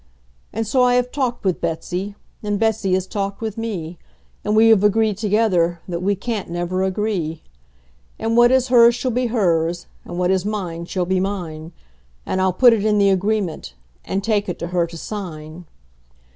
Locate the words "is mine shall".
10.31-11.05